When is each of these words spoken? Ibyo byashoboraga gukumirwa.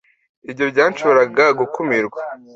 Ibyo 0.49 0.65
byashoboraga 0.71 1.43
gukumirwa. 1.59 2.19